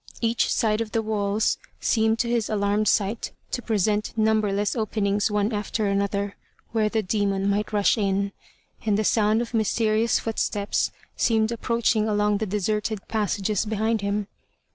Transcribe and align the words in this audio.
Each 0.19 0.51
side 0.51 0.81
of 0.81 0.93
the 0.93 1.01
walls 1.03 1.59
seemed 1.79 2.17
to 2.17 2.27
his 2.27 2.49
alarmed 2.49 2.87
sight 2.87 3.33
to 3.51 3.61
present 3.61 4.13
numberless 4.17 4.75
openings 4.75 5.29
one 5.29 5.53
after 5.53 5.85
another 5.85 6.37
(where 6.71 6.89
the 6.89 7.03
demon 7.03 7.47
might 7.47 7.71
rush 7.71 7.99
in), 7.99 8.31
and 8.83 8.97
the 8.97 9.03
sound 9.03 9.43
of 9.43 9.53
mysterious 9.53 10.17
footsteps 10.17 10.89
seemed 11.15 11.51
approaching 11.51 12.07
along 12.09 12.39
the 12.39 12.47
deserted 12.47 13.07
passages 13.09 13.63
behind 13.63 13.99
them. 13.99 14.25